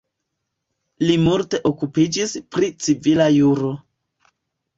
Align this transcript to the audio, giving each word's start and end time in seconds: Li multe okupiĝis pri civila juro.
Li 1.03 1.17
multe 1.25 1.59
okupiĝis 1.71 2.33
pri 2.57 2.71
civila 2.87 3.29
juro. 3.37 3.71